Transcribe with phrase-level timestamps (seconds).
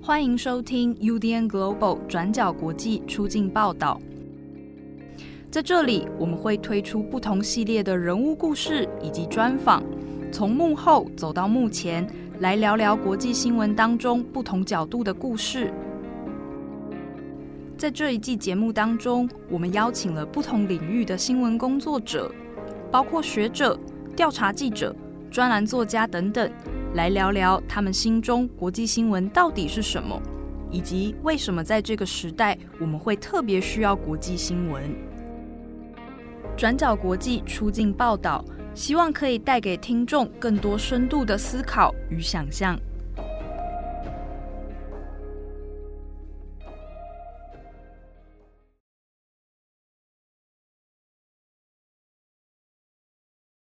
[0.00, 4.00] 欢迎收听 UDN Global 转角国际出境报道。
[5.50, 9.82] 在这里，我们会推出不同系列的人物故事以及专访，
[10.32, 12.06] 从幕后走到幕前，
[12.40, 15.72] 来聊聊国际新闻当中不同角度的故事。
[17.76, 22.32] 在这一季节目当中，我们邀请了不同领域的新闻工作者，
[22.90, 23.78] 包括学者、
[24.16, 24.94] 调查记者、
[25.30, 26.50] 专栏作家等等，
[26.94, 30.20] 来聊聊他们心中国际新闻到底是什么，
[30.70, 34.82] 以及为什么在这个时代我们会特别需要国际新闻。
[36.56, 42.78] 转角国际出境报道，希望可以带给听众更多深度的思考与想象。